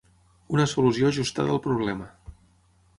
[0.55, 2.13] Una solució ajustada al problema.